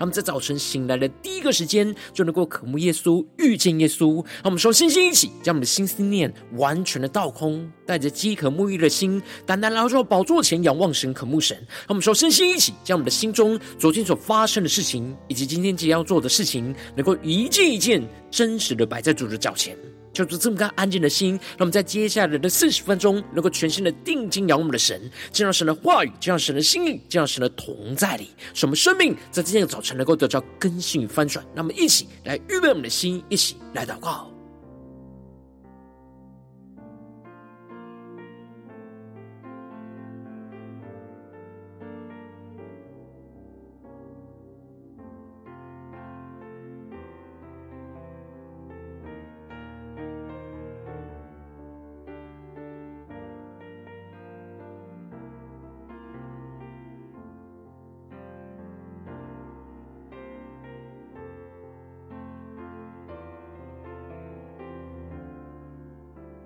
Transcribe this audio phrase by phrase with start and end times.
[0.00, 4.14] 他们在早晨醒来的第一个时间，就能够渴慕耶稣、遇见耶稣。
[4.36, 11.54] 让我们说，星星一起，将我们的心思念完全的倒空，带着饥渴沐浴的心，单单来到宝座前仰望神、渴慕神。
[11.80, 19.76] 让我们说，星星一起，将我们的心中昨天所发生的事情，以及今天即将要做的事情，能够一件一件真实的摆在主的脚前。
[20.12, 25.00] 就是这么个安静的心，让我们在接下来的四十分钟，能够全新的定睛仰望我们的神，
[25.32, 31.44] 这样神的话语，这样神的心意，这样神的同在里，使我们生命在今天的早晨能够得到更新与翻转。
[31.54, 34.39] 让我们一起来预备我们的心，一起来祷告。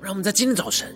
[0.04, 0.94] 让我们在今天早晨，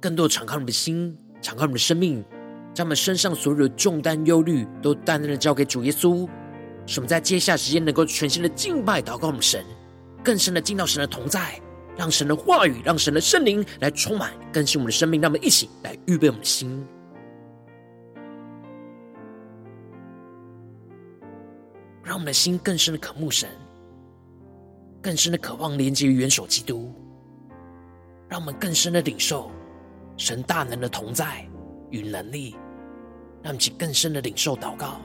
[0.00, 2.24] 更多的敞开我们的心，敞开我们的生命，
[2.72, 6.24] 将我们身上所有的重担、忧虑，都单单的交给主耶稣。
[6.86, 9.64] 使我们在接下时间，能够全心的敬拜、祷告我们神，
[10.22, 11.60] 更深的进到神的同在，
[11.96, 15.20] 让神的话语，让神的圣灵来充满更新我们的生命。
[15.20, 16.86] 让我们一起来预备我们的心，
[22.04, 23.48] 让我们的心更深的渴慕神，
[25.02, 26.94] 更深的渴望连接于元首基督。
[28.34, 29.48] 让我们更深的领受
[30.16, 31.48] 神大能的同在
[31.90, 32.56] 与能力，
[33.44, 35.00] 让其更深的领受祷告。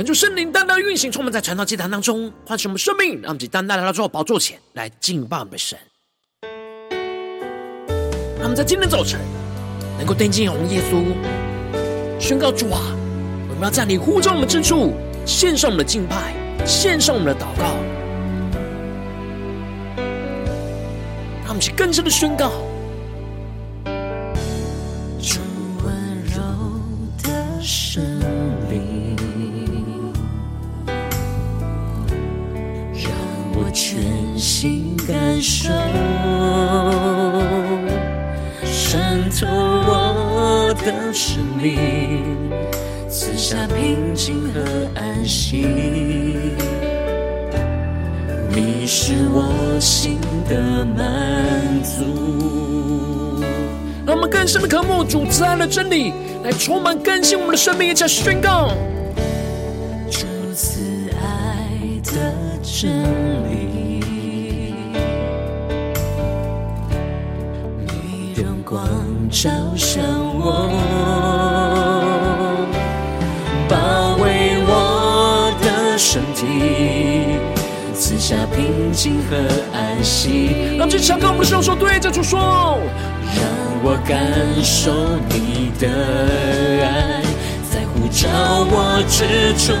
[0.00, 5.78] 恳求圣灵单单运行，充满在传道祭坛当中，唤醒我们生命，让我们单单来到主宝座前来敬拜我们的神。
[8.38, 9.20] 让我们在今天早晨
[9.98, 11.04] 能够定睛仰望耶稣，
[12.18, 12.80] 宣告主啊，
[13.50, 14.94] 我们要在你呼召我们之处
[15.26, 16.34] 献上我们的敬拜，
[16.64, 17.64] 献上我们的祷告，
[21.42, 22.50] 让我们去更深的宣告。
[41.60, 42.50] 的生命，
[43.08, 44.60] 赐下平静和
[44.94, 45.66] 安息。
[48.48, 53.44] 你是我心的满足。
[54.06, 56.12] 让我们更深的渴慕主慈爱的真理，
[56.42, 58.72] 来充满更新我们的生命，一起宣告
[60.10, 60.80] 主慈
[61.20, 61.68] 爱
[62.04, 62.32] 的
[62.62, 62.90] 真
[63.48, 64.02] 理。
[67.86, 68.84] 你荣光
[69.30, 70.02] 照向
[70.40, 70.70] 我，
[79.00, 79.36] 平静和
[79.72, 80.76] 安息。
[80.78, 82.38] 让这场歌，我们的双手对着主说，
[83.34, 83.42] 让
[83.82, 84.20] 我感
[84.62, 84.92] 受
[85.30, 85.88] 你的
[86.84, 87.22] 爱，
[87.70, 88.28] 在呼召
[88.68, 89.72] 我之处，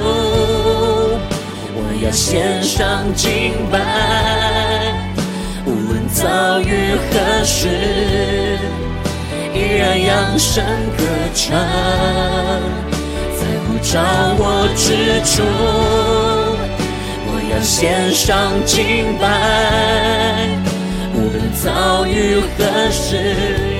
[1.74, 3.78] 我要献上敬拜，
[5.66, 7.68] 无论遭遇何时。
[9.52, 10.64] 依然扬声
[10.96, 11.04] 歌
[11.34, 11.58] 唱，
[13.36, 14.00] 在呼召
[14.38, 15.42] 我之处，
[17.62, 20.48] 献上敬拜。
[21.14, 23.34] 无论遭遇何时，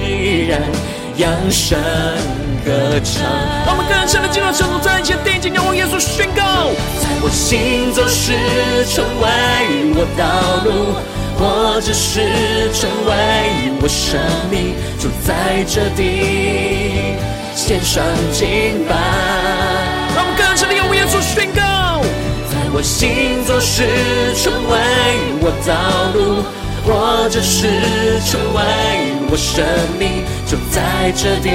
[0.07, 0.61] 依然
[1.17, 1.79] 扬声
[2.65, 3.23] 歌唱。
[3.67, 6.43] 让我们更深的进入圣所，在一起定睛仰望耶稣，宣告：
[7.01, 8.33] 在我行走时，
[8.93, 9.25] 成为
[9.95, 10.71] 我道路。
[11.41, 12.21] 或者是
[12.75, 17.17] 成为我生命，就在这地
[17.55, 19.80] 献上敬拜。
[22.73, 23.83] 我行走是
[24.37, 24.79] 成为
[25.43, 25.75] 我道
[26.15, 26.45] 路，
[26.87, 27.67] 或者是
[28.25, 28.63] 成为
[29.29, 29.65] 我生
[29.99, 31.49] 命，就在这地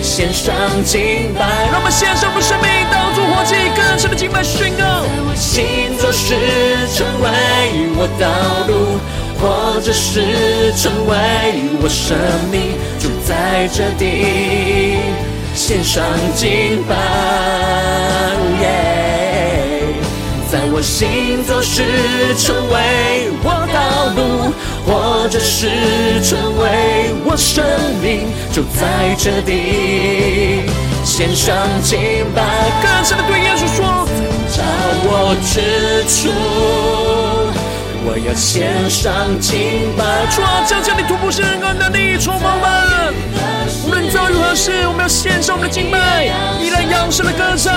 [0.00, 0.54] 献上
[0.84, 1.68] 敬拜。
[1.72, 5.04] 让我们献上我们生命当作活祭，更深的敬拜宣告。
[5.34, 6.36] 行走是
[6.94, 7.28] 成为
[7.96, 8.30] 我道
[8.70, 9.00] 路，
[9.40, 11.14] 或者是成为
[11.82, 12.16] 我生
[12.50, 14.98] 命，就在这地
[15.52, 16.04] 献上
[16.36, 16.94] 敬拜。
[20.54, 21.82] 在我行走时
[22.38, 24.54] 成为我道路，
[24.86, 25.66] 或者是
[26.22, 27.64] 成为我生
[28.00, 30.62] 命，就在这地
[31.02, 32.70] 献上敬拜。
[32.80, 34.06] 更深的对耶稣说：
[34.54, 34.62] 找
[35.02, 36.30] 我之处，
[38.06, 40.04] 我要献上敬拜。
[40.30, 43.12] 主啊，将将你突破圣灵的能力充满吧。
[43.84, 46.26] 无论遭遇何事，我们要献上我们的敬拜，
[46.62, 47.74] 依然扬声的歌唱。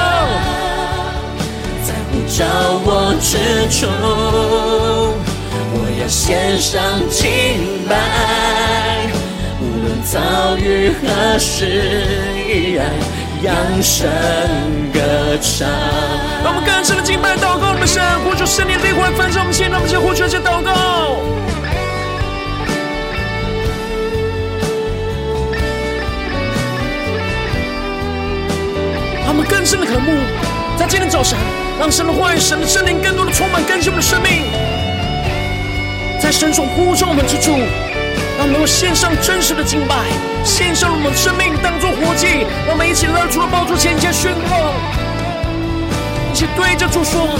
[2.27, 2.43] 找
[2.83, 3.37] 我之
[3.71, 3.87] 处，
[5.73, 6.77] 我要献上
[7.09, 9.09] 敬拜。
[9.59, 11.65] 无论遭遇何事，
[12.47, 12.91] 依然
[13.41, 14.07] 扬声
[14.93, 14.99] 歌
[15.41, 15.67] 唱。
[16.43, 20.71] 让我们更深的敬拜祷告，我们神呼求圣灵的灵来焚烧我们心，让我们先呼求，先祷告。
[29.25, 30.11] 让我们更深的渴慕，
[30.77, 31.37] 在今天早晨。
[31.79, 34.41] 让神的话语、神的圣灵更多的充满更新我们的生命，
[36.19, 37.51] 在神所呼召我们之处，
[38.35, 39.95] 让我们献上真实的敬拜，
[40.43, 44.73] 献上我们的生命当作活祭，我们一起来到主的宝座前，前宣告，
[46.33, 47.37] 一起对着主说：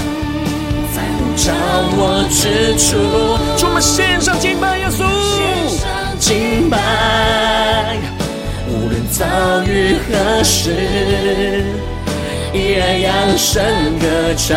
[0.94, 1.52] 在呼召
[1.98, 2.94] 我之处，
[3.66, 5.02] 我们献上敬拜，耶稣，
[5.34, 6.78] 献上敬拜，
[8.68, 9.26] 无论遭
[9.64, 11.64] 遇何事。
[12.54, 13.62] 依然扬声
[13.98, 14.56] 歌唱，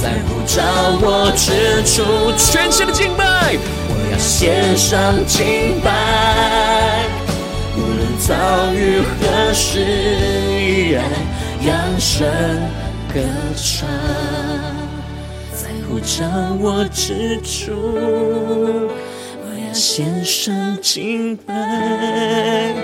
[0.00, 0.62] 在呼召
[1.02, 2.02] 我之处，
[2.36, 3.56] 全新的敬拜，
[3.88, 7.04] 我要献上敬拜。
[7.76, 9.80] 无论遭遇何事，
[10.58, 11.04] 依然
[11.62, 12.26] 扬声
[13.12, 13.20] 歌
[13.54, 13.86] 唱，
[15.52, 16.24] 在呼召
[16.58, 17.72] 我之处，
[19.44, 22.74] 我要献上敬拜。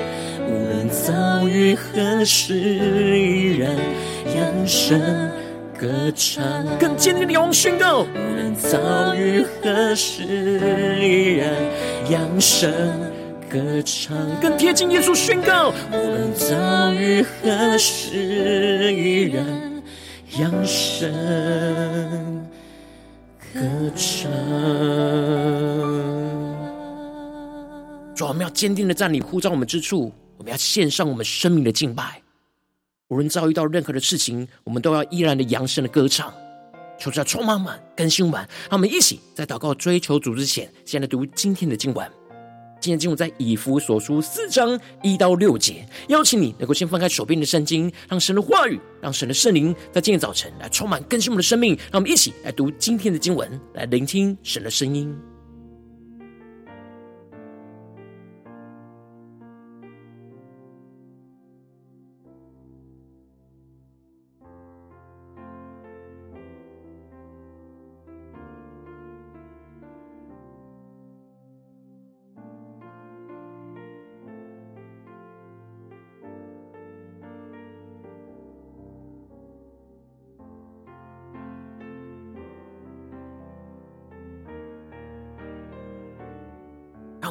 [0.55, 3.75] 无论遭遇何时，依然
[4.37, 5.01] 扬声
[5.77, 6.65] 歌唱。
[6.79, 8.03] 更坚定的仰望宣告。
[8.03, 10.23] 无论遭遇何时，
[11.03, 11.53] 依然
[12.09, 12.73] 扬声
[13.51, 14.17] 歌唱。
[14.41, 15.73] 更贴近耶稣宣告。
[15.91, 19.45] 无论遭遇何时，依然
[20.39, 21.13] 扬声
[23.53, 23.61] 歌
[23.97, 24.31] 唱。
[28.15, 30.13] 主，我们要坚定的站立，呼召我们之处。
[30.37, 32.23] 我们要献上我们生命的敬拜，
[33.09, 36.33] 无论遭遇到任何的事情，我们都要依然的扬声的歌唱。
[36.97, 42.09] 求主充满满更新满，让我们一起在祷告追求主之前，先来读今天的经文。
[42.81, 45.89] 今天经文在以弗所书四章一到六节。
[46.09, 51.75] 邀请你能够先翻开手边的圣经，让神的话语，让神的圣灵在今天早晨来充满更新我们的生命。
[51.91, 55.34] 让我们一起来读今天的经文，来聆听神的声音。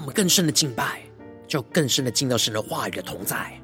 [0.03, 1.01] 我们更深的敬拜，
[1.47, 3.57] 就更深的进到神的话语的同在，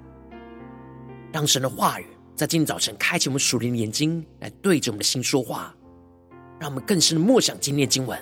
[1.34, 5.76] 让神的话语在今天早晨开启我们属灵的眼睛，来对着我们的心说话，
[6.58, 8.18] 让我们更深的默想今天的经文，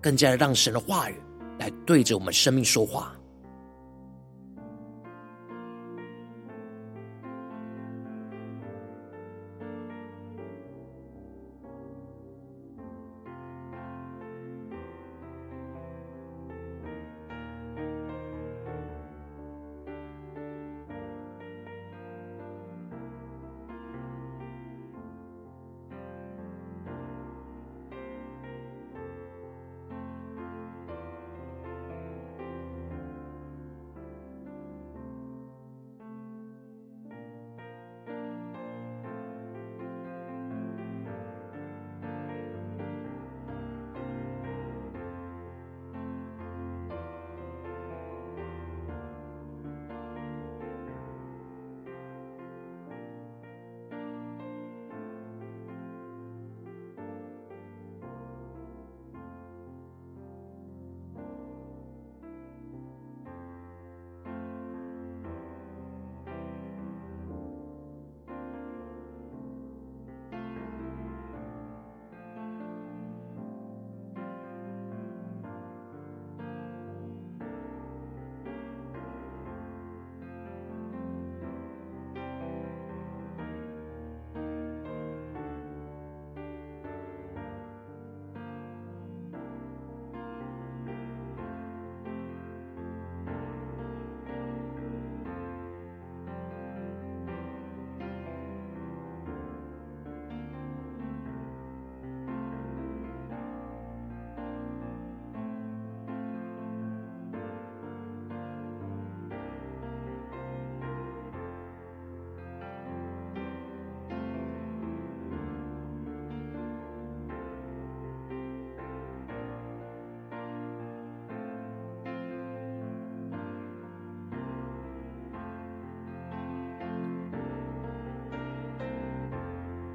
[0.00, 1.16] 更加的让神的话语
[1.58, 3.12] 来对着我们生命说话。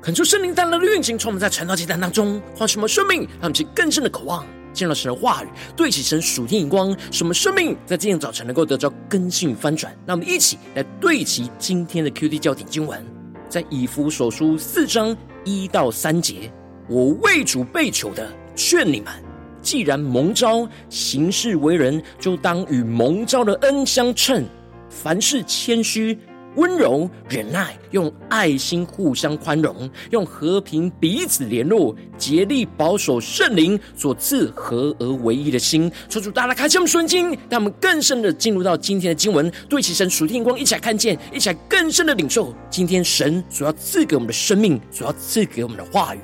[0.03, 9.95] 恳求圣灵带来的运行，从我们在传道阶段当中唤醒我们生命，让我们去更深的渴望见到神的话语，对齐神属天眼光，使我们生命在今天早晨能够得到更新与翻转。
[10.05, 13.01] 让我们一起来对齐今天的 QD 焦点经文，
[13.47, 16.51] 在以弗所书四章一到三节。
[16.89, 19.13] 我为主被囚的，劝你们，
[19.61, 24.43] 既然蒙召行事为人，就当与蒙召的恩相称，
[24.89, 26.19] 凡事谦虚。
[26.55, 35.91] 温柔忍耐，用爱心互相宽容，用和平彼此联络，竭力保守圣灵所赐合而为一的心。
[36.09, 46.19] 求主大家开启我们顺经，让我们更深的进入到今天的经文，对齐神属天光，一起来看见，一起来更深的领受今天神所要赐给我们的生命，所要赐给我们的话语。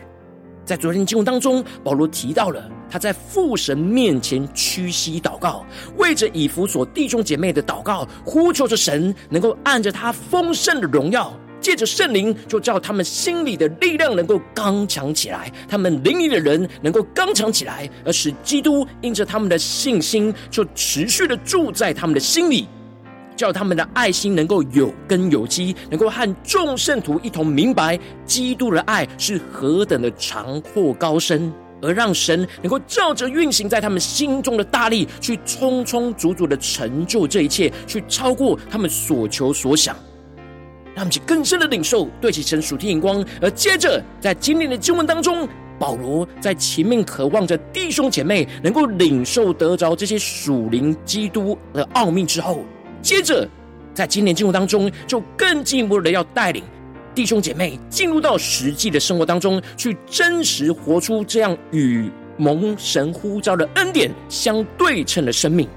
[0.69, 2.63] 在昨天经文当中，保罗提到了。
[2.91, 5.65] 他在父神面前屈膝祷告，
[5.97, 22.67] 为着以弗所弟兄姐妹的祷告，呼求着神能够按着他丰盛的荣耀，借着圣灵，就叫他们心里的力量能够刚强起来，他们灵里的人能够刚强起来，而使基督因着他们的信心，就持续的住在他们的心里，
[23.39, 31.49] 叫他们的爱心能够有根有基，能够和众圣徒一同明白基督的爱是何等的长阔高深。
[31.81, 39.95] 而让神能够照着运行在他们心中的大力，去充充足足的成就这一切，去超过他们所求所想，
[40.93, 43.23] 让他们更深的领受，对齐神属天眼光。
[43.41, 45.47] 而接着在今天的经文当中，
[45.79, 52.65] 保罗在前面渴望着弟兄姐妹能够领受得着这些属灵基督的奥秘之后，
[53.01, 53.47] 接着
[53.93, 56.63] 在今年进入当中，就更进一步的要带领。
[57.15, 65.67] 弟兄姐妹进入到实际的生活当中，去真实活出这样与蒙神呼召的恩典相对称的生命。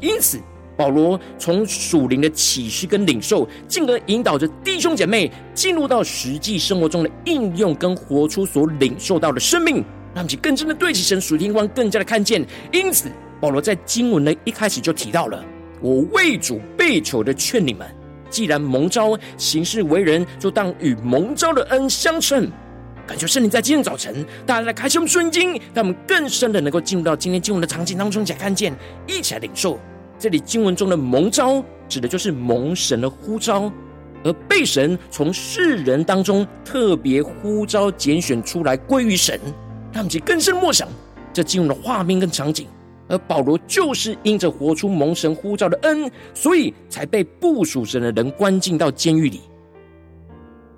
[0.00, 0.38] 因此，
[0.76, 12.42] 保罗从属灵的启示跟领受，进而引导着弟兄姐妹进入到实际生活中的应用跟活出所领受到的生命，让其更真的对齐神属天光更加的看见。
[12.72, 15.44] 因此，保罗在经文的一开始就提到了
[15.82, 17.86] ：“我为主被囚的，劝你们。”
[18.30, 22.50] 既然蒙召行事为人，就当与蒙召的恩相称。
[23.06, 28.72] 感谢圣灵在今天早晨，大家来开启我们顺经，让我们更深的能够进入到今天经文的场景当中，来看见，
[29.06, 29.78] 一起来领受。
[30.18, 33.70] 这里经文中的蒙召，指的就是蒙神的呼召，
[34.24, 39.38] 而被神从世人当中特别呼召拣选出来归于神，
[39.92, 40.88] 让我们更深默想
[41.34, 42.66] 这经文的画面跟场景。
[43.12, 49.42] 而保罗就是因着活出蒙神呼召的恩，所以才被不属神的人关进到监狱里。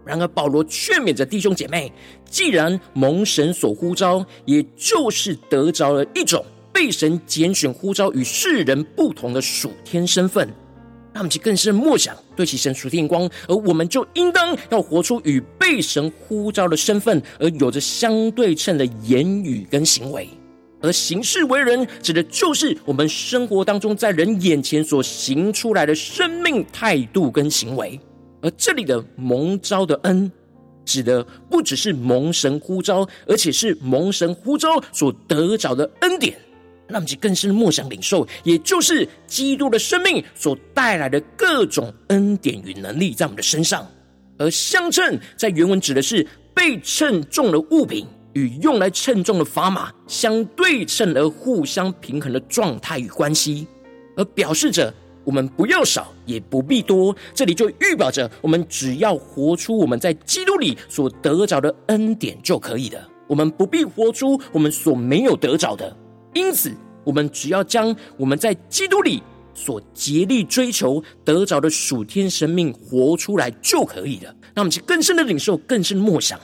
[0.04, 1.90] 然而，保罗劝勉着弟兄姐妹，
[2.28, 10.46] 既然蒙神所呼召，也就是得着了一种被神拣选呼召与世人不同的属天身份，
[11.12, 20.28] 那么就更是默想对其神属天光，而我们就应当要活出与被神呼召的身份而有着相对称的言语跟行为。
[20.84, 27.98] 而行事为人，指的就是我们生活当中在人眼前所行出来的生命态度跟行为。
[28.42, 30.30] 而这里的蒙召的恩，
[30.84, 36.36] 指的不只是蒙神呼召，而且是蒙神呼召所得着的恩典。
[36.86, 43.90] 那么，就更是默想领受，也就是基督的生命所带来的各种恩典与能力在我们的身上。
[44.36, 48.06] 而相称在原文指的是被称重的物品。
[48.34, 53.66] 与用来称重的砝码相对称而互相平衡的状态与关系，
[54.16, 54.92] 而表示着
[55.24, 57.14] 我们不要少，也不必多。
[57.32, 63.08] 这里就预表着我们只要活出我们在基督里所得着的恩典就可以了。
[63.26, 65.96] 我们不必活出我们所没有得着的。
[66.34, 66.70] 因此，
[67.04, 69.22] 我们只要将我们在基督里
[69.54, 74.34] 所竭力追求得着的属天生命活出来就可以了。
[74.54, 76.38] 那我们去更深的领受，更深的默想。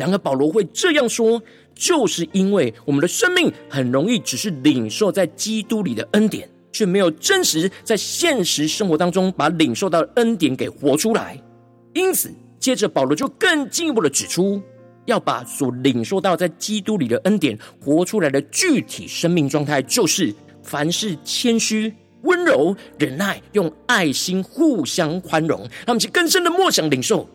[0.00, 1.42] 然而，保罗会这样说，
[1.74, 11.38] 就是因为我们的生命很容易只是领受在基督里的恩典，却没有真实在现实生活当中把领受到的恩典给活出来。
[11.92, 14.58] 因此，接着保罗就更进一步的指出，
[15.04, 21.92] 要把所领受到在基督里的恩典活出来的具体生命状态，就是凡事谦虚、
[22.22, 25.60] 温柔、忍耐，用爱心互相宽容。
[25.60, 27.28] 让我们去更深的默想领受。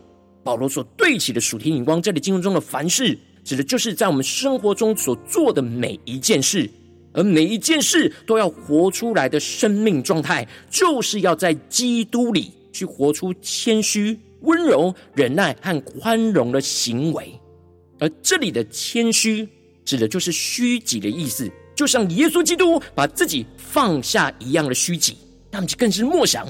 [0.45, 6.69] 保罗所对齐的属天眼光，这里经文中的凡事，指的就是在我们生活中所做的每一件事，
[7.13, 17.33] 而每一件事都要活出来的生命状态，就是要在基督里去活出谦虚、温柔、忍耐和宽容的行为。
[17.97, 19.49] 而这里的谦虚，
[19.83, 25.17] 指的就是虚己的意思，就像耶稣基督把自己放下一样的虚己。
[25.49, 26.45] 那么就更是默想，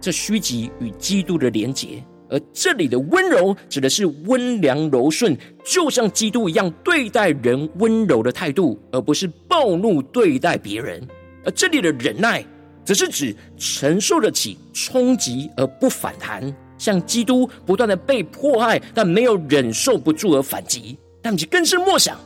[0.00, 2.00] 这虚己与基督的连结。
[2.28, 11.06] 而这里的温柔指的是温良柔顺，就像基督一样对待人温柔的态度，而不是暴怒对待别人。
[11.44, 12.44] 而这里的忍耐，
[12.84, 20.98] 则是指承受得起冲击而不反弹，像基督不断的被迫害，但没有忍受不住而反击。
[21.22, 22.18] 但其更深默想，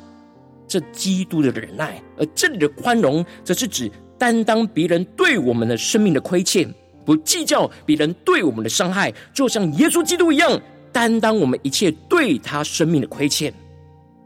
[0.66, 6.72] 这基督的忍耐，而这里的宽容，则是指担当别人对我们的生命的亏欠。
[7.04, 10.60] 不计较别人对我们的伤害，就像耶稣基督一样，
[10.92, 13.52] 担当我们一切对他生命的亏欠。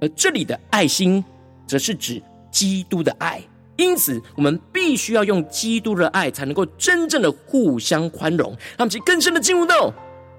[0.00, 1.24] 而这里的爱心，
[1.66, 3.40] 则是指基督的爱。
[3.76, 9.92] 因此，我们必须要用基督的爱，才能够真正的互相宽容，让其更深的进入到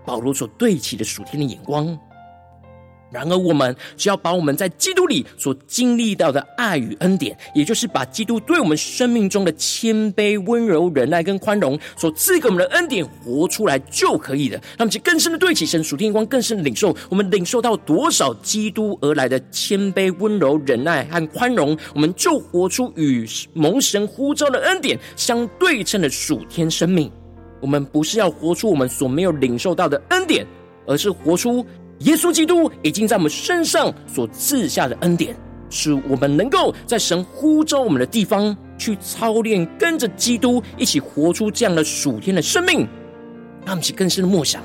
[0.06, 1.98] 保罗所对齐的属天的眼光。
[3.12, 14.60] 然而，我们只要把我们在基督里所经历到的爱与恩典，也就是把基督对我们生命中的谦卑、温柔、忍耐跟宽容所赐给我们的恩典活出来就可以了。
[14.78, 16.94] 那么，就更深的对齐神属天光，更深的领受。
[17.08, 27.10] 我们领受到多少基督而来的谦卑、温柔、忍耐和宽容，我们就活出与蒙神呼召的恩典相对称的属天生命。
[27.62, 30.46] 我们不是要活出我们所没有领受到的恩典，
[30.86, 31.66] 而是活出。
[32.00, 35.36] 耶稣基督已经在我们身上所赐下的恩典，
[35.70, 42.80] 使我们能够在神呼召我们的地方去操练，跟着基督一起活出这样的属天的生命。
[43.66, 44.62] 让我们去更深的默想，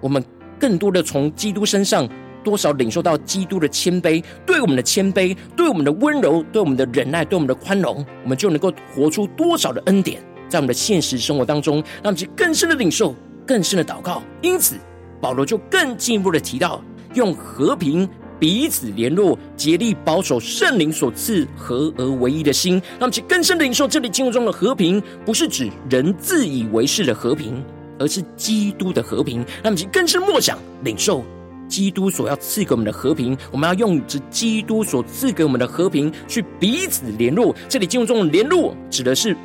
[0.00, 0.24] 我们
[0.58, 2.08] 更多的从基督身上
[2.42, 13.14] 多少领受到基督的谦卑，对我们的谦卑，对我们的温柔，对我们的忍耐，对我们的宽容，我们就能够活出多少的恩典，在我们的现实生活当中，让我们去更深的领受，
[13.46, 14.22] 更深的祷告。
[14.40, 14.76] 因此。
[15.20, 16.82] 保罗就更进一步的提到，
[17.14, 22.80] 用和平彼此联络，竭力保守圣灵所赐合而为一的心。
[22.98, 27.62] 那么，其更深的领受，这里经文中的和平，不是指人自以为是的和平，
[27.98, 29.44] 而是基督的和平。
[29.62, 31.22] 那么，其更深默想领受
[31.68, 33.36] 基督所要赐给我们的和平。
[33.52, 37.54] 我们要用这基督所赐给我们的和平去彼此联络。
[37.68, 39.36] 这里经文中的联络，指的是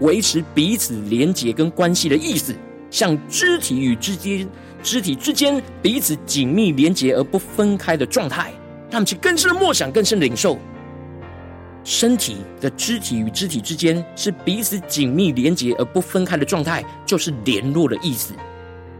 [0.00, 2.54] 维持彼此连结跟关系的意思，
[2.90, 4.48] 像肢体与肢间。
[4.82, 8.52] 肢体之间彼此紧密连结而不分开的状态，
[8.90, 10.58] 他们去更深的默想，更深的领受。
[11.84, 18.34] 身体的肢体与肢体之间是彼此紧密连结而不分开的状态，就是联络的意思。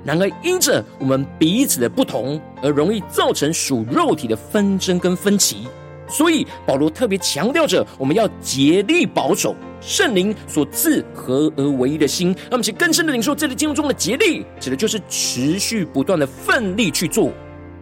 [0.05, 5.69] 然而，因着我们彼此的不同，而容易造成属肉体的纷争跟分歧。
[6.09, 12.29] 所以保罗特别强调着，我们要竭力保守圣灵所赐合而为一的心。
[12.29, 17.31] 让我们去更深的领受这里经文中的竭力，指的就是持续不断的奋力去做。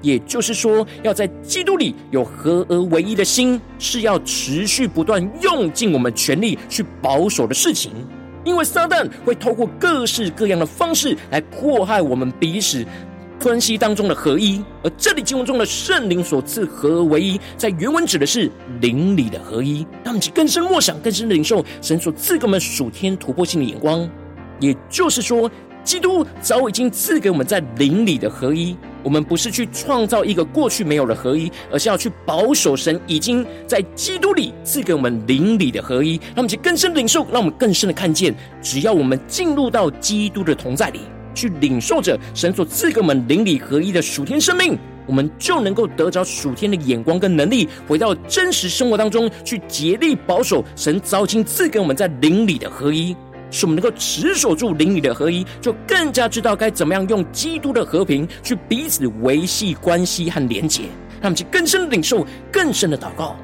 [0.03, 7.93] 也就是说，要在基督里有合而为一的心，是要持续不断用尽我们全力去保守的事情。
[8.43, 12.83] 因为撒旦会透过各式各样的方式来迫害我们彼此。
[13.43, 18.51] 关系当中的合一，而这里经文中的圣灵所赐合而为一，在原文指的是
[18.81, 19.87] 灵里的合一。
[20.05, 24.09] 让我们去更深默想、更深的领受神所赐给我们属天突破性的眼光。
[24.61, 25.51] 也就是说，
[25.83, 28.77] 基督早已经赐给我们在灵里的合一。
[29.03, 36.17] 我们不是去创造一个过去没有的合一，而是要去保守神已经在基督里赐给我们灵里的合一。
[36.17, 41.01] 让我们去更深领受，让我们更深的看见，只要我们进入到基督的同在里。
[41.41, 53.17] 去领受着神所赐给我们灵里合一的属天生命，我们就能够得着属天的眼光跟能力，回到真实生活当中去竭力保守神早已经赐给我们在灵里的合一，
[53.51, 60.83] 使我们能够持守住灵里的合一，就更加知道该怎么样用基督的和平去彼此维系关系和连结，
[61.23, 63.35] 让我们去更深的领受更深的祷告。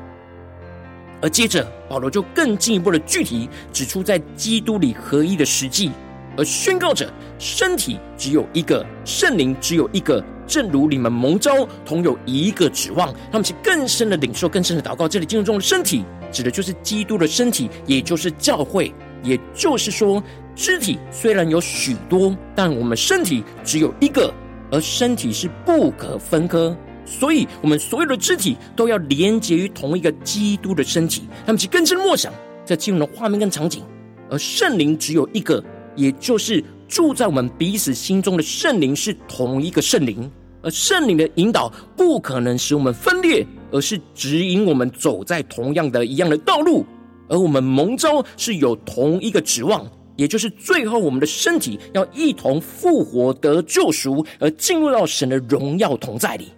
[1.23, 5.91] 而接着保罗就更进一步的具体指出在基督里合一的实际。
[6.39, 13.13] 而宣告着，身体只有一个，圣灵只有一个，正如你们蒙召同有一个指望。
[13.31, 15.07] 他们去更深的领受，更深的祷告。
[15.07, 18.93] 这里进入中的身体，指的就是基督的身体，也就是教会。
[19.23, 20.23] 也就是说，
[20.55, 24.33] 肢体虽然有许多，但我们身体只有一个，
[24.71, 26.77] 而身体是不可分割。
[27.05, 31.29] 所以，我们所有的肢体都要连结于同一个基督的身体。
[31.45, 32.33] 他们去更深默想，
[32.65, 33.83] 在进入的画面跟场景。
[34.31, 35.63] 而圣灵只有一个。
[35.97, 40.31] 也就是住在我们彼此心中的圣灵是同一个圣灵，
[40.63, 46.85] 而圣灵的引导不可能使我们分裂，而是指引我们走在同样的一样的道路。
[47.29, 56.53] 而我们蒙召是有同一个指望，也就是最后我们的身体要一同复活得救赎，而进入到神的荣耀同在里。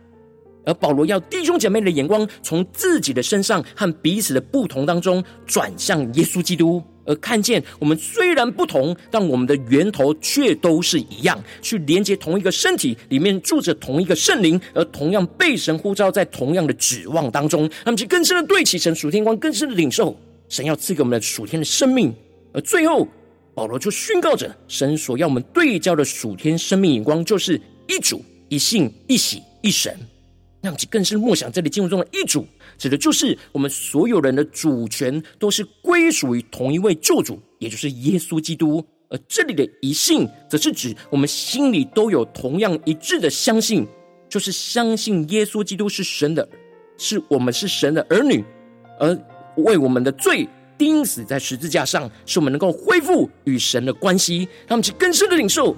[0.67, 6.83] 而保罗要弟兄姐妹的眼光从自己的身上和彼此的不同当中转向耶稣基督。
[7.09, 20.15] 而看见我们虽然不同，但我们的源头却都是一样，去连接同一个身体，里面住着同一个圣灵，而同样被神呼召在同样的指望当中，那么就更深的对齐神属天光，更深的领受
[20.51, 22.15] 神要赐给我们的属天的生命。
[22.53, 23.09] 而最后，
[23.55, 29.99] 保罗就宣告着神所要我们对焦的属天生命眼光，就是一主、一信、一喜、一神。
[30.61, 38.85] 让其更是默想这里经文中的一主，指的就是我们所有人的主权都是归属于同一位救主，也就是耶稣基督。
[39.11, 43.87] 而这里的一信，则是指我们心里都有同样一致的相信，
[44.29, 46.47] 就是相信耶稣基督是神的，
[46.99, 48.45] 是我们是神的儿女，
[48.99, 49.19] 而
[49.57, 54.47] 为我们的罪钉死在十字架上，使我们能够恢复与神的关系。
[54.67, 55.75] 他们就更深的领受，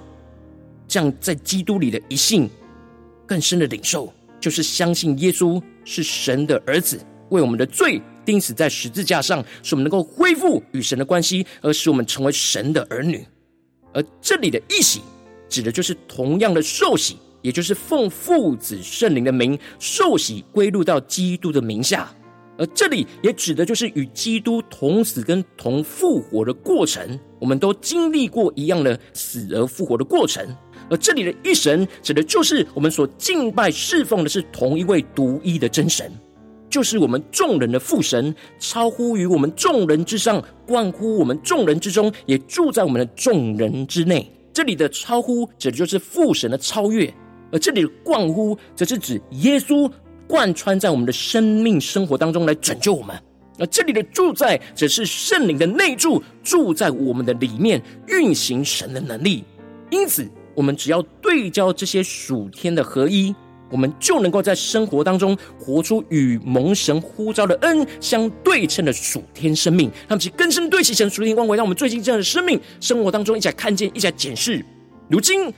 [0.85, 2.49] 这样在基督里的一信，
[3.25, 4.11] 更深的领受。
[4.41, 6.99] 就是相信耶稣是神的儿子，
[7.29, 13.25] 为我们的罪钉死在十字架上，使我们能够恢复与神的关系，而使我们成为神的儿女。
[13.93, 15.01] 而这里的“一喜”
[15.47, 22.11] 指的就是同样的受洗，也就是奉父子圣灵的名受洗归入到基督的名下。
[22.57, 30.45] 而这里也指的就是与基督同死跟同复活的过程，我们都经历过一样的死而复活的过程。
[30.91, 36.11] 而这里的一神，指的就是我们所敬拜侍奉的是同一位独一的真神，
[36.69, 44.29] 就是我们众人的父神，超乎于我们众人之上，贯乎我们众人之中，也住在我们的众人之内。
[44.51, 47.09] 这里的超乎，指的就是父神的超越；
[47.53, 49.89] 而这里的贯乎，则是指耶稣
[50.27, 53.15] 贯穿在我们的生命生活当中来拯救我们。
[53.57, 59.45] 而这里的住在，则是圣灵的内住，住在我们的里面，运行神的能力。
[59.89, 60.29] 因此。
[60.55, 63.33] 我们只要对焦这些属天的合一，
[63.69, 69.89] 我们就能够在生活当中活出与蒙神呼召的恩相对称的属天生命。
[69.89, 74.63] 让我们去更深对齐神属天光辉，让我们最近这样的生命生活当中一起来看见，一起来检视。
[75.07, 75.51] 如今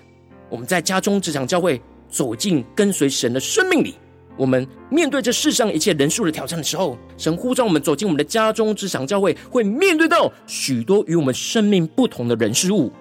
[0.49, 3.95] 我们在家中、职场、教会走进跟随神的生命里，
[4.37, 12.91] 我们面对这世上一切人数的挑战的时候，神呼召我们走进我们的家中、职场、教会，会面对到许多与我们生命不同的人事物。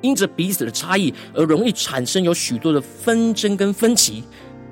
[0.00, 4.22] 因着彼此的差异而容易产生有许多的纷争跟分歧，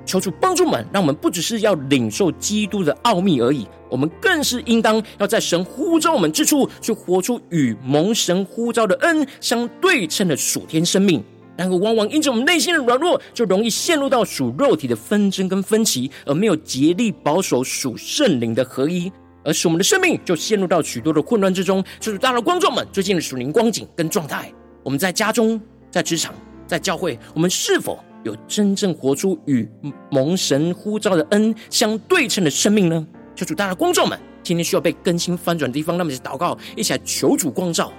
[0.05, 11.23] 求主帮助们，让我们不只是要领受基督的奥秘而已，我们更是应当要在神呼召我们之处，去活出与蒙神呼召的恩相对称的属天生命。
[11.57, 19.11] 然而，往往因着我们内心的软弱，就容易陷入到属肉体的纷争跟分歧，而没有竭力保守属圣灵的合一，
[19.43, 21.83] 而使我们的生命就陷入到许多的混乱之中。
[21.99, 24.53] 求主大的观众们，最近的属灵光景跟状态。
[24.87, 25.59] 我们在家中、
[25.91, 26.33] 在职场、
[26.65, 29.67] 在教会，我们是否有真正活出与
[30.09, 33.05] 蒙神呼召的恩相对称的生命呢？
[33.35, 37.91] 求主，大家光照们，今天需要被更新翻转的地方，那么就祷告，一起来求主光照。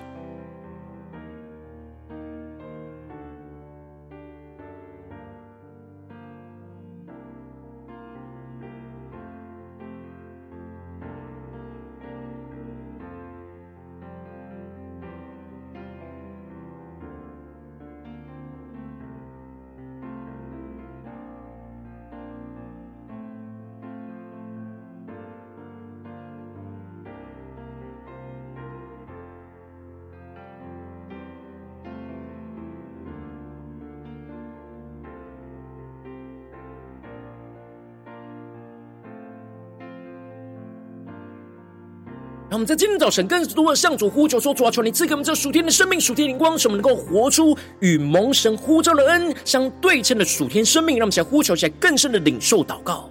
[42.58, 53.08] 我们在今天早晨更多的向主呼求说：“主啊，求你赐给我们这属天的生命、属天灵光，使我们能够活出与蒙神呼召的恩相对称的属天生命。”让我们想呼求起来，更深的领受祷告。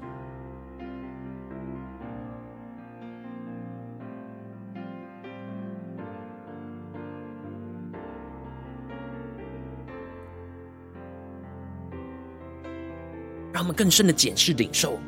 [13.53, 14.99] 让我们更深的检视领受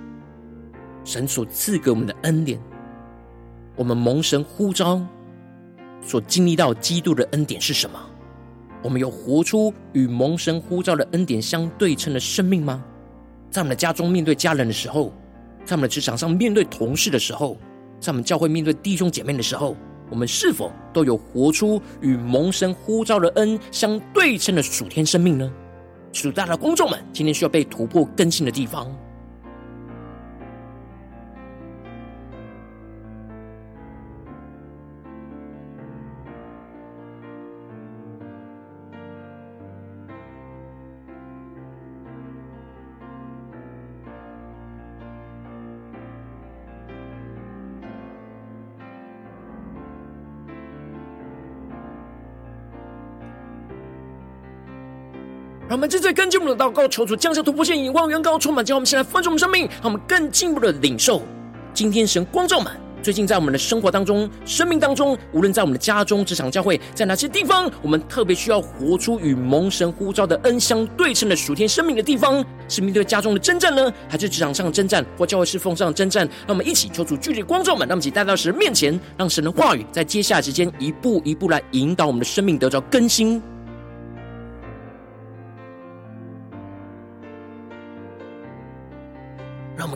[1.04, 2.58] 神所赐给我们的恩典。
[3.80, 5.02] 我们蒙神呼召
[6.02, 7.98] 所经历到基督的恩典是什么？
[8.84, 12.84] 我们有活出与蒙神呼召的恩典相对称的生命吗？
[13.50, 15.14] 在我们的家中面对家人的时候，
[15.64, 17.56] 在我们的职场上面对同事的时候，
[18.02, 19.78] 在我们教会面对弟兄姐妹的时候，
[20.10, 25.50] 我们是否都有活出与蒙神呼召的恩相对称的属天生命呢？
[26.12, 28.94] 属大的观众们，今天需要被突破更新的地方。
[55.90, 61.24] 们正在跟进我们的祷告，求主降下突破线，引望，远高充满，叫我们现在丰盛我们生命，让我们更进一步的领受
[61.74, 62.72] 今天神光照们。
[63.02, 76.28] 最近在我们的生活当中、生命当中，无论在我们的家中、职场、教会，在哪些地方，我们特别需要活出与蒙神呼召的恩相对称的属天生命的地方，是面对家中的征战呢，还是职场上的征战，或教会侍奉上的征战？
[76.46, 83.42] 让我们一起求主具体光照们，让我们一起带到神面前，让神的话语在接下来时间一步一步来引导我们的生命得着更新，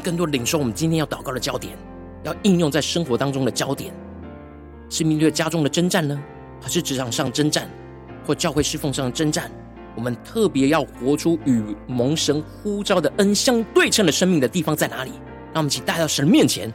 [0.04, 1.76] 更多领受我们今天要祷告的焦点。
[2.24, 3.94] 要应用在生活当中的焦点，
[4.90, 6.18] 是面对家中的征战呢，
[6.62, 7.70] 还是职场上征战，
[8.26, 9.52] 或教会侍奉上的征战？
[9.94, 15.12] 我们特别要活出与蒙神呼召的恩相对称的生命的地方在哪里？
[15.54, 16.72] 让我们一起带到神面前，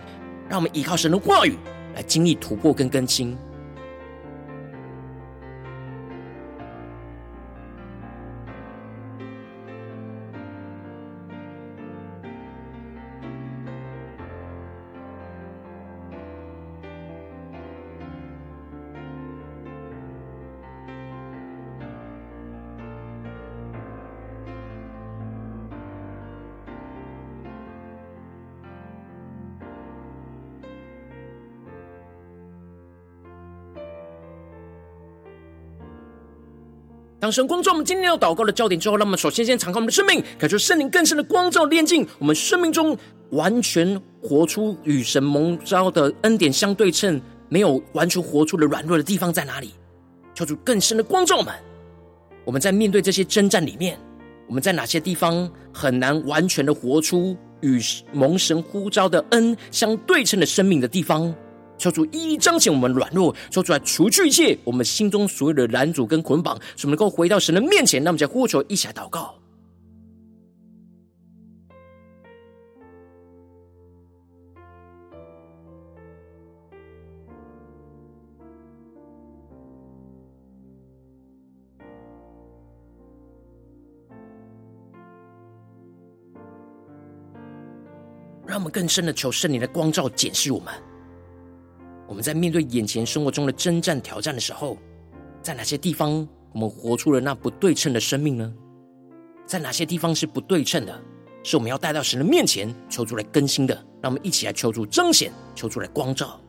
[0.50, 1.56] 让我们依靠神的话语
[1.94, 3.34] 来经历突破跟更新。
[37.30, 42.96] 神光照我们今天要祷告的焦点之后，让我们首先先敞开我们的生命，感受圣灵更深的光照炼净我们生命中
[43.30, 49.72] 完全活出与神蒙召的恩典相对称，没有完全活出的软弱的地方在哪里？
[50.34, 51.52] 求主更深的光照我们。
[52.44, 53.98] 我们在面对这些征战里面，
[54.46, 57.80] 我们在哪些地方很难完全的活出与
[58.12, 61.34] 蒙神呼召的恩相对称的生命的地方？
[61.78, 68.02] 求主一一彰显我们软弱，求主来除去一切我们心中所有的拦阻跟捆绑，使我们能够回到神的面前。
[68.02, 69.34] 让我们在呼求，一起来祷告。
[88.46, 90.87] 让我们更深的求圣灵的光照，检视我们。
[92.18, 94.76] 我们在面对眼前生活中的征战挑战的时候，
[95.40, 98.52] 在哪些地方我们活出了那不对称的生命呢？
[99.46, 101.00] 在哪些地方是不对称的？
[101.44, 103.74] 是我们要带到神的面前求出来更新的。
[104.02, 106.40] 让我们一起来求主彰显，求主来光照。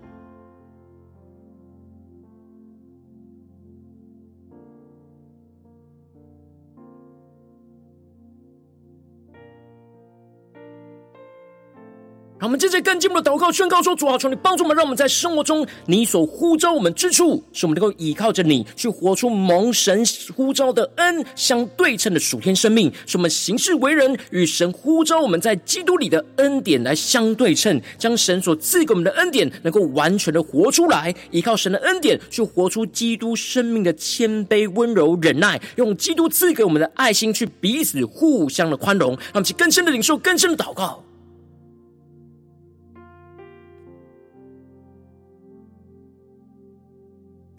[12.39, 20.02] 让我们接着更进步的祷告，宣告说：“主啊，求你帮助我们，让我们在生活中，你所呼召我们之处，使我们能够依靠着你，去活出蒙神
[20.34, 41.04] 呼召的恩相对称的属天生命，使我们行事为人与神呼召我们在基督里的恩典来相对称，将神所赐给我们的恩典能够完全的活出来，依靠神的恩典去活出基督生命的谦卑、温柔、忍耐，用基督赐给我们的爱心去彼此互相的宽容，让我们去更深的领受、更深的祷告。”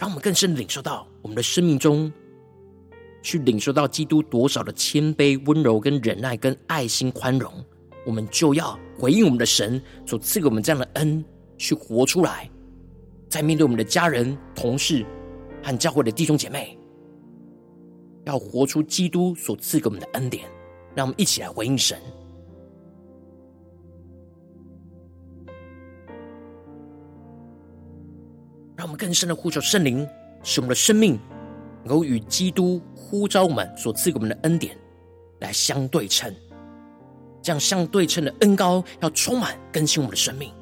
[0.00, 2.10] 让我们更深的领受到，我们的生命中，
[3.22, 7.52] 去领受到基督多少的谦卑、温柔、跟忍耐、跟爱心、宽容，
[8.06, 11.22] 我们就要回应我们的神所赐给我们这样的恩，
[11.58, 12.50] 去活出来。
[13.28, 15.04] 在面对我们的家人、同事
[15.62, 16.78] 和教会的弟兄姐妹，
[18.24, 20.46] 要活出基督所赐给我们的恩典。
[20.94, 22.00] 让我们一起来回应神。
[29.00, 30.06] 更深的呼求圣灵，
[30.42, 31.18] 使我们的生命
[31.84, 34.76] 能够与基督呼召我们所赐给我们的恩典
[35.38, 36.30] 来相对称，
[37.40, 40.52] 这样相对称的恩高要充满更新我们的生命。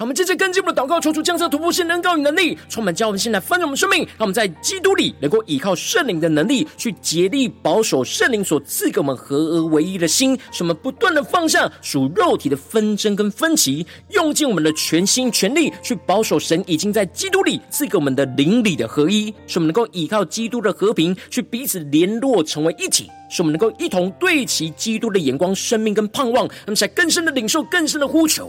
[0.00, 28.48] 我们接着跟进我们的祷告，求主降下突破性恩膏与能力，充满教我们现在丰盛我们生命，让我们在基督里能够依靠圣灵的能力，去竭力保守圣灵所赐给我们合而为一的心，使我们不断的放下属肉体的纷争跟分歧，用尽我们的全心全力去保守神已经在基督里赐给我们的灵里的合一，使我们能够依靠基督的和平去彼此联络成为一体，使我们能够一同对齐基督的眼光、生命跟盼望，那么才更深的领受、更深的呼求。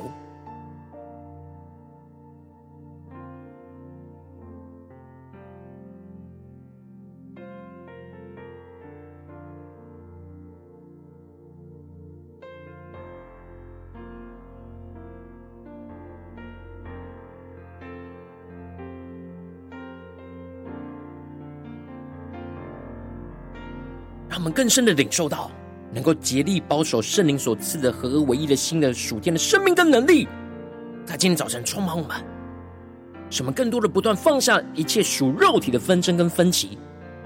[24.39, 25.51] 我们更深的领受到，
[25.93, 30.29] 能够竭力保守圣灵所赐的合而为一的新的属天的生命跟能力，
[31.05, 32.15] 在今天早晨充满我们，
[33.29, 36.77] 使我们更多的不断放下一切属肉体的纷争跟分歧，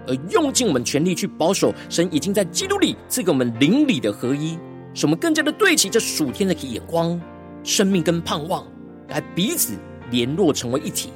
[0.08, 4.58] 而用尽我们全力去保守神已经在基督里赐给我们灵里的合一，
[4.96, 7.22] 使我们更加的对齐这属天的眼光、
[7.64, 8.66] 生命跟盼望，
[9.10, 9.76] 来彼此
[10.10, 11.12] 联络成为一体。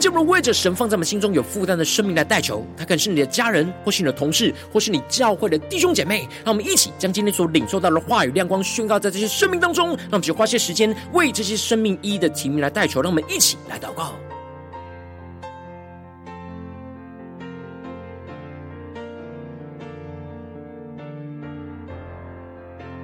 [0.00, 6.26] 更进一步为着神放在我们心中有负担的生命来代求，他可能是你的家人，或是你的同事，或是你教会的弟兄姐妹。
[6.42, 9.88] 让我们一起将今天所领受到的话语亮光宣告在这些生命当中。
[9.88, 13.02] 让我们就花些时间为这些生命一一的提名来代求。
[13.02, 14.14] 让我们一起来祷告。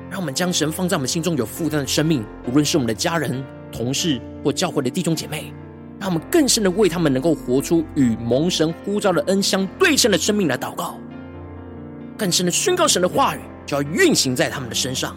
[0.09, 5.53] 让我们将神放在我们心中有负担的生命，无论是我们的家人、同事或教会的弟兄姐妹。
[5.99, 10.99] 让我们更深的为他们能够活出与蒙神呼召的恩相对称的生命来祷告，
[12.17, 15.17] 更深的宣告神的话语，就要运行在他们的身上。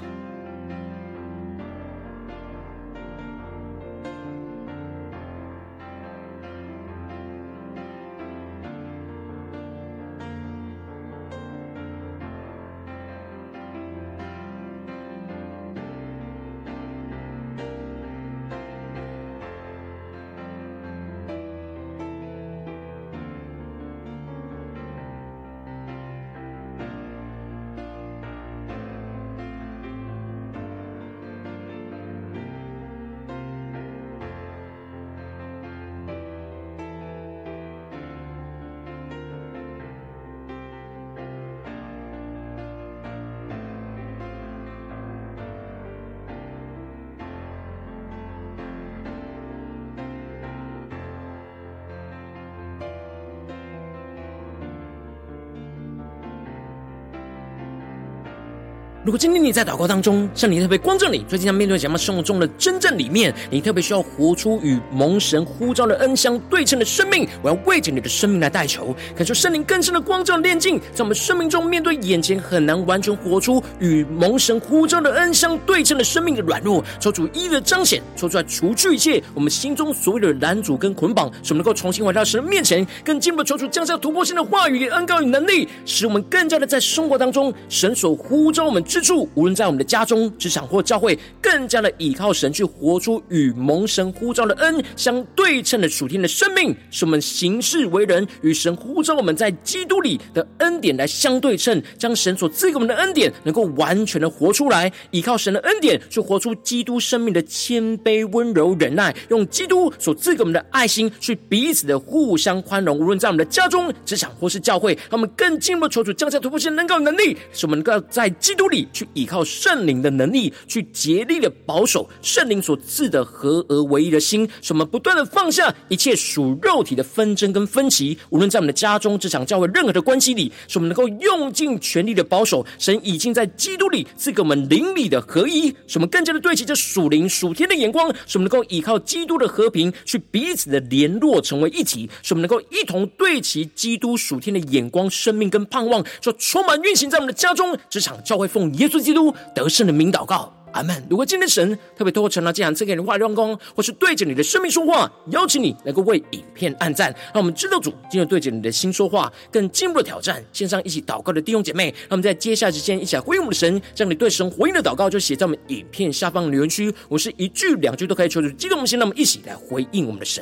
[59.09, 88.83] 如果今天你在祷告当中，圣灵特别光照你，最近在面对什么生活中的真正里面，你特别需要活出与蒙神呼召的恩相对称的生命，我要为着你的生命来代求，感受圣灵更深的光照炼净，在我们生命中面对眼前很难完全活出与蒙神呼召的恩相对称的生命的软弱，求主一一的彰显，说出来除去一切我们心中所有的拦阻跟捆绑，使我们能够重新回到神面前，更进一步求主降下突破性的话语、恩膏与能力，使我们更加的在生活当中，神所呼召我们。
[88.99, 112.99] 之处，无论在我们的家中、职场或教会，更加的倚靠神去活出与蒙神呼召的恩相对称的属天的生命，使我们行事为人与神呼召我们在基督里的恩典来相对称，将神所赐给我们的恩典能够完全的活出来，依靠神的恩典去活出基督生命的谦卑、温柔、忍耐，用基督所赐给我们的爱心去彼此的互相宽容。
[112.99, 118.88] 无论在我们的家中、职场或是教会，让我们更进一步求主降下突破性能够能力，使我们能够在基督里。
[118.91, 128.17] 去依靠圣灵的能力，去竭力的保守圣灵所赐的合而为一的心，使我们不断的放下一切属肉体的纷争跟分歧。
[128.29, 148.69] 无论在我们的家中、职场、教会任何的关系里，使我们能够用尽全力的保守神已经在基督里赐给我们灵里的合一，使我们更加的对齐这属灵属天的眼光，使我们能够依靠基督的和平去彼此的联络成为一体，使我们能够一同对齐基督属天的眼光、生命跟盼望，就充满运行在我们的家中、职场、教会奉。
[148.79, 151.05] 耶稣基督得胜的名祷告，阿门。
[151.09, 160.41] 如果今天神特别透过成了这样赐给你话语亮光，或是对着你的生命说话，邀请你能够为影片按赞，让我们知道主今日对着你的心说话，更进一步的挑战。
[160.53, 166.93] 线上一起祷告的弟兄姐妹，让我们在接下来之间一起来回应我们的神，将你对神回应的祷告就写在我们影片下方留言区。
[167.09, 170.41] 我是一句两句都可以求主激动我们心，让我们一起来回应我们的神。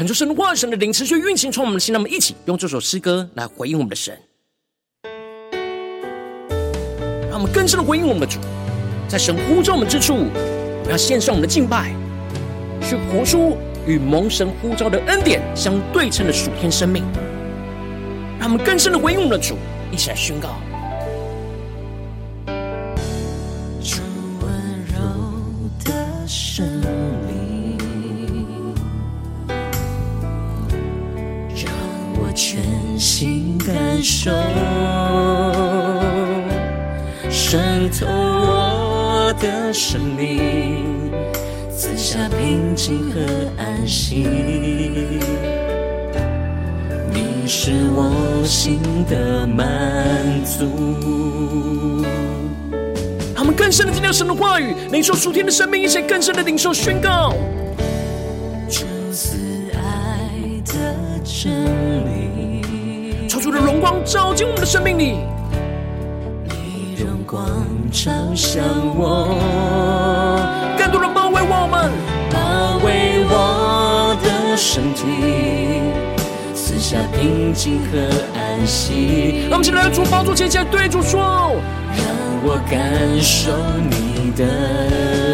[0.00, 4.18] 恳求神万神的灵持续运行，从我们的心，让我们一起用这首诗歌来回应我们的神。
[7.28, 8.40] 让我们更深的回应我们的主，
[9.06, 11.94] 在神呼召我们之处，我们要献上我们的敬拜，
[12.80, 17.04] 去活出与蒙神呼召的恩典相对称的属天生命。
[18.38, 19.58] 让我们更深的回应我们的主，
[19.92, 20.58] 一起来宣告。
[37.90, 41.10] 透我的生命，
[41.70, 43.20] 赐下平静和
[43.56, 44.26] 安息。
[47.52, 48.78] 是我心
[49.08, 49.66] 的满
[50.44, 52.04] 足。
[53.34, 57.34] 他们更深的听到神的话语，领受属天的生命，一些更深的领受宣告。
[58.68, 59.36] 主慈
[59.74, 60.30] 爱
[60.64, 60.94] 的
[61.24, 61.50] 真
[63.80, 65.16] 荣光照进我们的生命里，
[66.44, 67.42] 你荣光
[67.90, 68.62] 照向
[68.94, 69.34] 我，
[70.76, 71.90] 更多人包围我们，
[72.30, 75.06] 包围我的身体。
[76.78, 77.98] 下平静和
[78.34, 79.46] 安息。
[79.48, 81.54] 让我们起来，主帮助前起来对主说：
[81.96, 82.04] 让
[82.42, 82.80] 我感
[83.20, 83.50] 受
[83.88, 84.44] 你的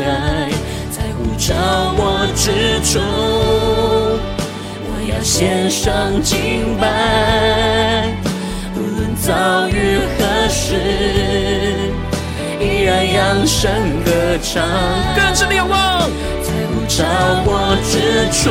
[0.07, 0.51] 爱，
[0.92, 1.55] 在呼召
[1.97, 3.01] 我之处，
[4.82, 8.26] 我要献上敬拜，无
[9.07, 10.74] 论遭遇何事，
[12.61, 13.70] 依然扬声
[14.04, 14.11] 歌
[14.42, 14.64] 唱。
[15.14, 16.00] 更深的仰望，
[16.42, 17.04] 在呼召
[17.46, 18.50] 我之处。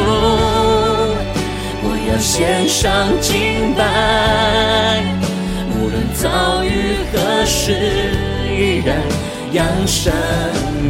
[1.84, 2.88] 我要献上
[3.20, 5.04] 敬拜，
[5.76, 7.74] 无论遭遇何事，
[8.50, 8.96] 依然
[9.52, 10.14] 扬声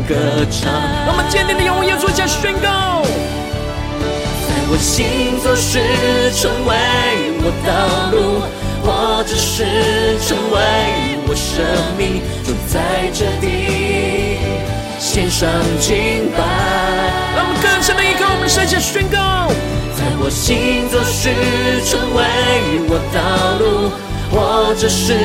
[0.08, 0.14] 歌
[0.52, 0.72] 唱。
[1.08, 5.80] 让我们坚定的仰望耶稣，加宣告，在我行走时
[6.40, 6.72] 成为
[7.42, 8.44] 我道路，
[9.58, 9.64] 是
[10.28, 10.60] 成为
[11.30, 11.64] 我生
[11.98, 14.36] 命，就在这地
[15.00, 15.50] 献上
[15.80, 16.44] 敬拜。
[17.34, 19.48] 让我们更深的依靠我们的圣洁宣告。
[19.96, 21.32] 在我行走时
[21.88, 22.20] 成为
[22.92, 23.96] 我道路，
[24.30, 25.16] 或者是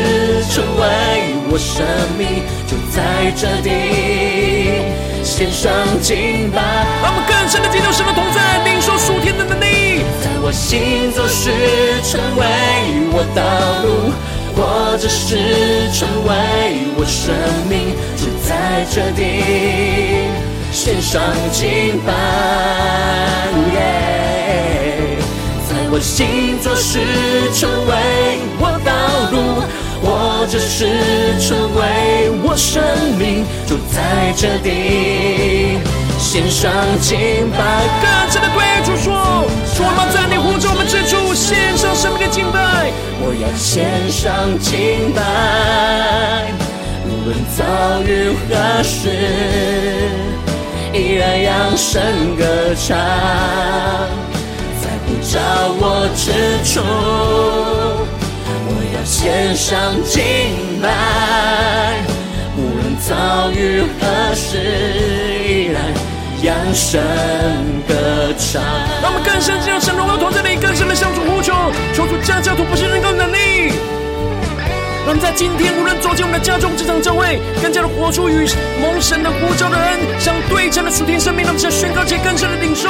[0.47, 1.83] 成为我生
[2.17, 4.87] 命，就在这地
[5.25, 6.63] 献上敬拜。
[7.03, 9.70] 让我们更深的进入神的同在，领受属天的能力。
[10.51, 11.49] 我行走时
[12.03, 12.43] 成为
[13.13, 13.41] 我道
[13.85, 14.11] 路，
[14.57, 17.33] 或者是成为我生
[17.69, 20.27] 命，就在这地
[20.73, 21.23] 献上
[21.53, 22.13] 敬拜。
[25.69, 26.99] 在我行走是
[27.55, 28.91] 成为我道
[29.31, 29.63] 路，
[30.03, 32.83] 或者是成为我生
[33.17, 35.79] 命，就在这地
[36.31, 36.71] 献上
[37.01, 37.59] 敬拜。
[38.01, 39.11] 更深的对主说：
[39.67, 42.93] 说我们在你呼召我们之处献上生命的敬拜。
[43.19, 46.47] 我要献上敬拜，
[47.05, 47.67] 无论遭
[48.07, 49.11] 遇何事，
[50.95, 52.01] 依然扬声
[52.37, 52.97] 歌唱。
[54.81, 55.35] 在呼召
[55.81, 56.31] 我之
[56.63, 56.79] 处，
[58.69, 60.23] 我要献上敬
[60.81, 61.99] 拜，
[62.57, 64.57] 无论遭遇何事，
[65.45, 65.83] 依然
[66.43, 67.01] 扬声
[67.87, 67.95] 歌
[68.39, 68.63] 唱。
[69.03, 71.53] 让我们更深进入神荣耀同在里，更深的向主呼求，
[71.95, 73.73] 求主降下突破性人格能力。
[75.07, 78.47] 让我们在今天，无论走进我们的家中、职场、教会，更加的活出与
[78.81, 82.89] 蒙神的呼召的恩相对称的属天生命，让我们宣告且更深的领受。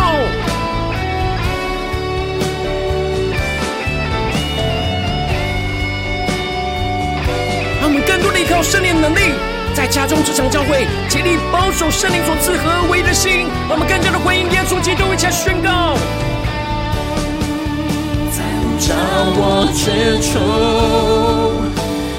[7.80, 9.32] 让我们更多的依靠圣灵的能力，
[9.80, 13.46] 在家中、职场、教会，竭力保守圣灵所赐合唯一的心。
[13.66, 15.96] 我们更加的回应耶稣基督，一起来宣告。
[18.30, 18.92] 在呼召
[19.40, 20.38] 我之处，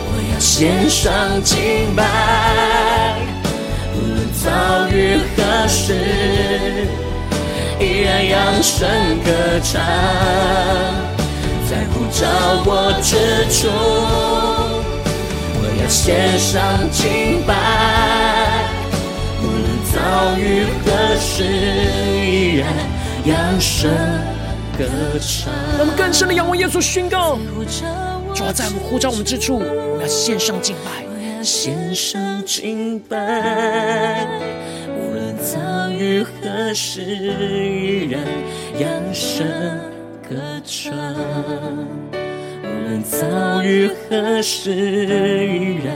[0.10, 2.04] 我要献上敬拜，
[3.94, 5.94] 无论遭遇何事，
[7.80, 8.90] 依然扬声
[9.24, 9.30] 歌
[9.62, 9.80] 唱。
[11.70, 12.26] 在呼召
[12.66, 14.71] 我之处。
[15.82, 16.62] 要献上
[16.92, 17.56] 敬拜，
[19.42, 22.72] 无论遭遇何事，依然
[23.26, 23.90] 扬声
[24.78, 24.86] 歌
[25.20, 25.52] 唱。
[25.72, 27.38] 让我们更深的仰望耶稣，宣告：
[28.36, 31.04] 主要在我们呼召我们之处，我们要献上敬拜。
[31.08, 34.28] 我要献上敬拜，
[34.88, 38.22] 无论遭遇何事，依然
[38.78, 39.48] 扬声
[40.30, 40.94] 歌唱。
[43.04, 45.96] 遭遇何时，依然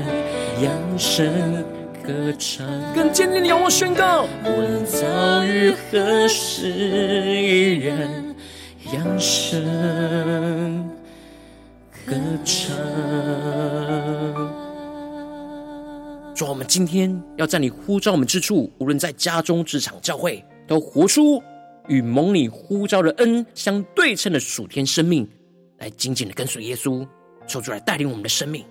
[0.62, 1.64] 扬声
[2.04, 2.68] 歌唱。
[2.94, 8.36] 更坚定的仰望宣告：无论遭遇何时，依然
[8.94, 10.90] 扬声
[12.06, 12.76] 歌唱。
[16.36, 21.42] 主，我们今天要在你呼召我们之处，无论在家中、职场、教会，都活出
[21.88, 25.26] 与蒙你呼召的恩相对称的属天生命，
[25.86, 27.08] 来紧紧的跟随耶稣，
[27.48, 28.66] 求主来带领我们的生命。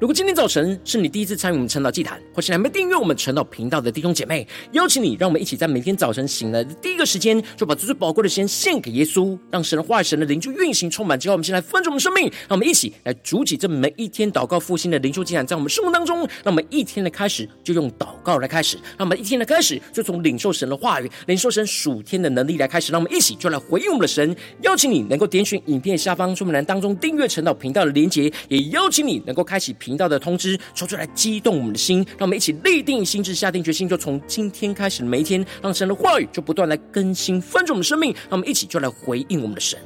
[0.00, 11.18] 如果今天早晨是你第一次参与我们晨祷祭坛，或是还没订阅我们晨祷频道的弟兄姐妹，邀请你，让我们一起在每天早晨醒来的第一个时间，就把最最宝贵的时间献给耶稣，让神的话语、神的灵就运行充满。
[11.18, 24.36] 之后，我们先来分盛我们生命，让我们一起来筑起这每一天祷告复兴的灵修祭坛，在我们生活当中，让我们一天的开始就用祷告来开始，让我们一天的开始就从领受神的话语、领受神属天的能力来开始，让我们一起就来回应我们的神。
[24.62, 39.78] 邀请你能够点选影片下方说明栏当中订阅晨祷频道的连结，也邀请你能够开启频道的通知，说出来激动我们的心，让我们一起立定心智，下定决心，就从今天开始每一天，让神的话语就不断来更新翻转我们的生命，让我们一起就来回应我们的神。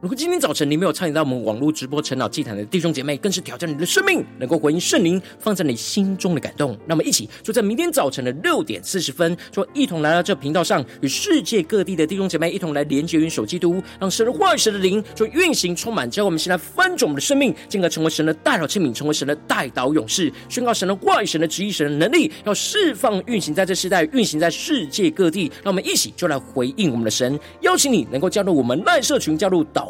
[0.00, 6.74] 如果今天早晨你没有参与到我们网络直播晨祷祭坛的弟兄姐妹，更是挑战你的生命，能够回应圣灵放在你心中的感动。
[6.86, 25.52] 那么，一起就在明天早晨的六点四十分，就一同来到这频道上，与世界各地的弟兄姐妹一同来连接、云手基督，让神的话语、神的灵就运行充满，教我们先来翻转我们的生命，进而成为神的代祷器皿，成为神的代祷勇士，宣告神的话语、神的旨意、神的能力，要释放、运行在这世代，运行在世界各地。
[25.62, 29.89] 让我们一起就来回应我们的神，邀请你能够加入我们赖社群，加入祷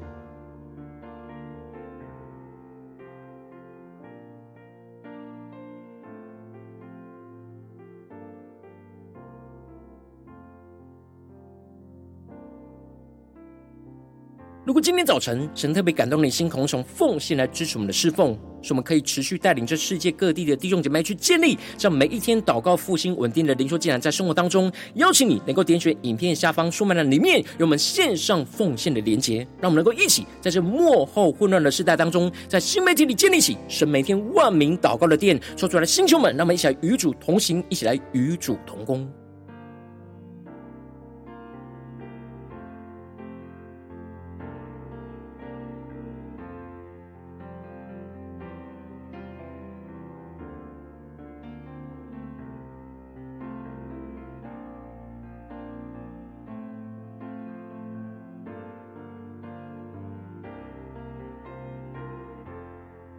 [14.63, 39.11] 如果今天早晨神特别感动你心，空从奉献来支持我们的侍奉，使我们可以持续带领着世界各地的弟兄姐妹去建立这样每一天祷告复兴稳定的灵修祭坛，在生活当中，邀请你能够点选影片下方说明栏里面有我们线上奉献的连结，让我们能够一起在这幕后混乱的时代当中，在新媒体里建立起神每天万名祷告的殿，说出来的星球们，让我们一起来与主同行，一起来与主同工。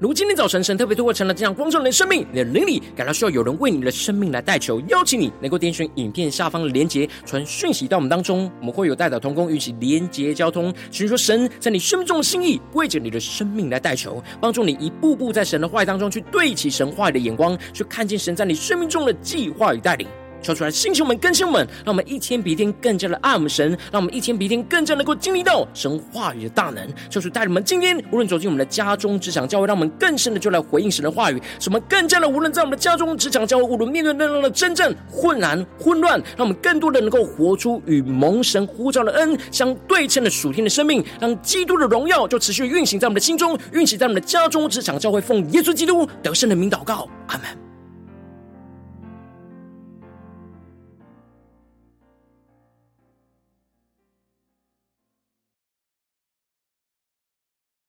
[0.02, 20.08] 如今天早晨，神特别透过成了这样光照你的生命，你的灵里感到需要有人为你的生命来代求，邀请你能够点选影片下方的连结，传讯息到我们当中，我们会有代表同工与其连结交通，寻求神在你生命中的心意，为着你的生命来代求，帮助你一步步在神的话语当中去对齐神话语的眼光，去看见神在你生命中的计划与带领。
[20.42, 26.86] 说出来，星球们、更新们，让我们一天比一天更加的爱我们神，让我们一天比一天更加能够经历到神话语的大能。
[27.08, 47.71] 就是带领我们今天无论走进我们的家中、职场、教会，让我们更深的就来回应神的话语，使我们更加的无论在我们的家中、职场、教会，无论面对那样的真正混乱、混乱，让我们更多的能够活出与蒙神呼召的恩相对称的属天的生命，让基督的荣耀就持续运行在我们的心中，运行在我们的家中、职场、教会，奉耶稣基督得胜的名祷告，阿门。